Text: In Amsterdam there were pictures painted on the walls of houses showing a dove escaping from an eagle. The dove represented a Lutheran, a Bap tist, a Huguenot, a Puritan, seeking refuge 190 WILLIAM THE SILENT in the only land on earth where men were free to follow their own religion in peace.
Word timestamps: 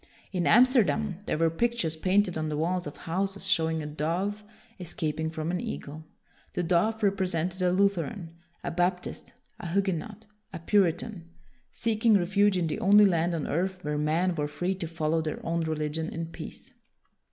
In 0.31 0.47
Amsterdam 0.47 1.19
there 1.27 1.37
were 1.37 1.51
pictures 1.51 1.95
painted 1.95 2.35
on 2.35 2.49
the 2.49 2.57
walls 2.57 2.87
of 2.87 2.97
houses 2.97 3.45
showing 3.45 3.83
a 3.83 3.85
dove 3.85 4.43
escaping 4.79 5.29
from 5.29 5.51
an 5.51 5.61
eagle. 5.61 6.05
The 6.53 6.63
dove 6.63 7.03
represented 7.03 7.61
a 7.61 7.71
Lutheran, 7.71 8.33
a 8.63 8.71
Bap 8.71 9.03
tist, 9.03 9.33
a 9.59 9.67
Huguenot, 9.67 10.25
a 10.53 10.57
Puritan, 10.57 11.29
seeking 11.71 12.17
refuge 12.17 12.55
190 12.57 12.79
WILLIAM 12.79 12.97
THE 12.97 13.03
SILENT 13.03 13.03
in 13.03 13.03
the 13.03 13.03
only 13.03 13.05
land 13.05 13.35
on 13.35 13.47
earth 13.47 13.77
where 13.83 13.97
men 13.99 14.33
were 14.33 14.47
free 14.47 14.73
to 14.73 14.87
follow 14.87 15.21
their 15.21 15.39
own 15.45 15.61
religion 15.61 16.09
in 16.09 16.25
peace. 16.25 16.71